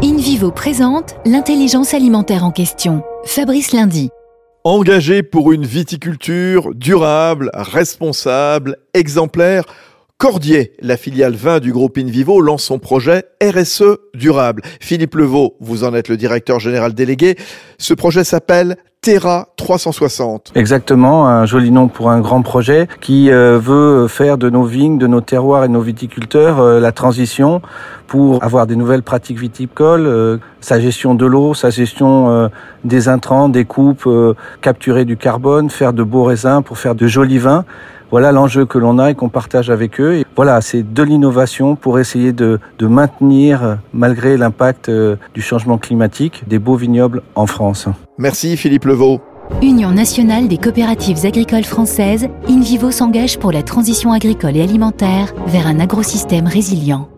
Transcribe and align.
InVivo 0.00 0.52
présente 0.52 1.16
l'intelligence 1.26 1.92
alimentaire 1.92 2.44
en 2.44 2.52
question. 2.52 3.02
Fabrice 3.24 3.72
Lundi. 3.72 4.10
Engagé 4.62 5.24
pour 5.24 5.50
une 5.50 5.66
viticulture 5.66 6.72
durable, 6.72 7.50
responsable, 7.52 8.76
exemplaire, 8.94 9.64
Cordier, 10.16 10.72
la 10.80 10.96
filiale 10.96 11.34
vin 11.34 11.60
du 11.60 11.72
groupe 11.72 11.96
InVivo, 11.96 12.40
lance 12.40 12.64
son 12.64 12.80
projet 12.80 13.24
RSE 13.40 13.98
durable. 14.14 14.62
Philippe 14.80 15.14
Levaux, 15.14 15.56
vous 15.60 15.84
en 15.84 15.94
êtes 15.94 16.08
le 16.08 16.16
directeur 16.16 16.58
général 16.58 16.92
délégué. 16.92 17.36
Ce 17.78 17.94
projet 17.94 18.24
s'appelle 18.24 18.76
Terra 19.00 19.46
360. 19.56 20.52
Exactement, 20.56 21.28
un 21.28 21.46
joli 21.46 21.70
nom 21.70 21.86
pour 21.86 22.10
un 22.10 22.20
grand 22.20 22.42
projet 22.42 22.88
qui 23.00 23.30
euh, 23.30 23.56
veut 23.56 24.08
faire 24.08 24.38
de 24.38 24.50
nos 24.50 24.64
vignes, 24.64 24.98
de 24.98 25.06
nos 25.06 25.20
terroirs 25.20 25.62
et 25.64 25.68
de 25.68 25.72
nos 25.72 25.80
viticulteurs 25.80 26.58
euh, 26.58 26.80
la 26.80 26.90
transition 26.90 27.62
pour 28.08 28.42
avoir 28.42 28.66
des 28.66 28.74
nouvelles 28.74 29.04
pratiques 29.04 29.38
viticoles, 29.38 30.06
euh, 30.06 30.38
sa 30.60 30.80
gestion 30.80 31.14
de 31.14 31.26
l'eau, 31.26 31.54
sa 31.54 31.70
gestion 31.70 32.50
des 32.84 33.08
intrants, 33.08 33.48
des 33.48 33.64
coupes, 33.64 34.08
capturer 34.62 35.04
du 35.04 35.16
carbone, 35.16 35.70
faire 35.70 35.92
de 35.92 36.02
beaux 36.02 36.24
raisins 36.24 36.62
pour 36.64 36.78
faire 36.78 36.94
de 36.94 37.06
jolis 37.06 37.38
vins. 37.38 37.64
Voilà 38.10 38.32
l'enjeu 38.32 38.64
que 38.64 38.78
l'on 38.78 38.98
a 38.98 39.10
et 39.10 39.14
qu'on 39.14 39.28
partage 39.28 39.70
avec 39.70 40.00
eux. 40.00 40.14
Et 40.14 40.26
voilà, 40.34 40.60
c'est 40.60 40.82
de 40.82 41.02
l'innovation 41.02 41.76
pour 41.76 41.98
essayer 41.98 42.32
de, 42.32 42.58
de 42.78 42.86
maintenir, 42.86 43.78
malgré 43.92 44.36
l'impact 44.36 44.88
euh, 44.88 45.16
du 45.34 45.42
changement 45.42 45.78
climatique, 45.78 46.44
des 46.46 46.58
beaux 46.58 46.76
vignobles 46.76 47.22
en 47.34 47.46
France. 47.46 47.86
Merci 48.16 48.56
Philippe 48.56 48.84
Levaux. 48.84 49.20
Union 49.62 49.90
nationale 49.90 50.46
des 50.46 50.58
coopératives 50.58 51.24
agricoles 51.24 51.64
françaises, 51.64 52.28
InVivo 52.48 52.90
s'engage 52.90 53.38
pour 53.38 53.50
la 53.50 53.62
transition 53.62 54.12
agricole 54.12 54.56
et 54.56 54.62
alimentaire 54.62 55.32
vers 55.46 55.66
un 55.66 55.80
agrosystème 55.80 56.46
résilient. 56.46 57.08